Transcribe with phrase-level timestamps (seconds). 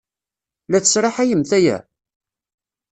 [0.71, 1.77] La tesraḥayemt aya?